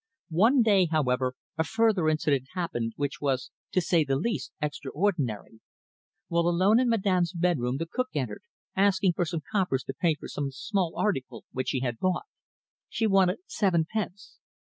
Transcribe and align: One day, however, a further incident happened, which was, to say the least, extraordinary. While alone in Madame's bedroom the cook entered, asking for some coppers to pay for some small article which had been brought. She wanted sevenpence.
One 0.31 0.63
day, 0.63 0.87
however, 0.87 1.35
a 1.59 1.63
further 1.63 2.09
incident 2.09 2.47
happened, 2.55 2.93
which 2.95 3.21
was, 3.21 3.51
to 3.73 3.81
say 3.81 4.03
the 4.03 4.15
least, 4.15 4.51
extraordinary. 4.59 5.59
While 6.27 6.47
alone 6.47 6.79
in 6.79 6.89
Madame's 6.89 7.33
bedroom 7.33 7.77
the 7.77 7.85
cook 7.85 8.07
entered, 8.15 8.41
asking 8.75 9.13
for 9.13 9.25
some 9.25 9.43
coppers 9.51 9.83
to 9.83 9.93
pay 9.93 10.15
for 10.15 10.27
some 10.27 10.49
small 10.49 10.95
article 10.97 11.45
which 11.51 11.69
had 11.83 11.99
been 11.99 12.01
brought. 12.01 12.25
She 12.89 13.05
wanted 13.05 13.41
sevenpence. 13.45 14.39